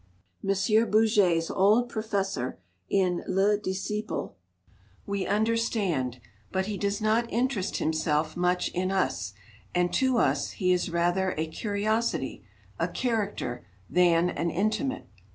M. 0.43 0.49
Bourget's 0.89 1.51
old 1.51 1.87
professor, 1.87 2.57
in 2.89 3.23
"Le 3.27 3.55
Disciple," 3.55 4.35
we 5.05 5.27
understand, 5.27 6.19
but 6.51 6.65
he 6.65 6.75
does 6.75 7.01
not 7.01 7.31
interest 7.31 7.77
himself 7.77 8.35
much 8.35 8.69
in 8.69 8.91
us, 8.91 9.33
and 9.75 9.93
to 9.93 10.17
us 10.17 10.53
he 10.53 10.73
is 10.73 10.89
rather 10.89 11.35
a 11.37 11.45
curiosity, 11.45 12.43
a 12.79 12.87
"character," 12.87 13.63
than 13.87 14.31
an 14.31 14.49
intimate. 14.49 15.07